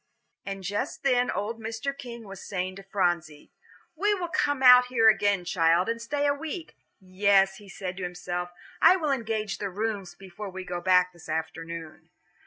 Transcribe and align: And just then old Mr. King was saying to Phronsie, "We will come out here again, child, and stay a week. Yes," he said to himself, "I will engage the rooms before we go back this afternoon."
And 0.47 0.63
just 0.63 1.03
then 1.03 1.29
old 1.29 1.59
Mr. 1.59 1.95
King 1.95 2.23
was 2.27 2.41
saying 2.41 2.75
to 2.77 2.81
Phronsie, 2.81 3.51
"We 3.95 4.15
will 4.15 4.29
come 4.29 4.63
out 4.63 4.85
here 4.87 5.07
again, 5.09 5.45
child, 5.45 5.87
and 5.87 6.01
stay 6.01 6.25
a 6.25 6.33
week. 6.33 6.75
Yes," 6.99 7.57
he 7.57 7.69
said 7.69 7.97
to 7.97 8.03
himself, 8.03 8.49
"I 8.81 8.95
will 8.95 9.11
engage 9.11 9.59
the 9.59 9.69
rooms 9.69 10.15
before 10.15 10.49
we 10.49 10.63
go 10.65 10.81
back 10.81 11.13
this 11.13 11.29
afternoon." 11.29 12.09